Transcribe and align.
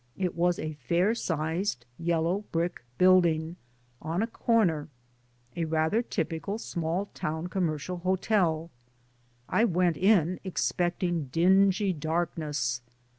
It 0.17 0.33
was 0.35 0.57
a 0.57 0.73
fair 0.73 1.13
sized 1.13 1.85
yellow 1.99 2.43
brick 2.51 2.83
building 2.97 3.57
on 4.01 4.23
a 4.23 4.25
comer, 4.25 4.87
a 5.55 5.65
rather 5.65 6.01
typical 6.01 6.57
small 6.57 7.11
town 7.13 7.49
conmiercial 7.49 8.01
hotel. 8.01 8.71
I 9.47 9.63
went 9.65 9.97
in 9.97 10.39
expecting 10.43 11.25
dingy 11.25 11.93
darkness. 11.93 12.81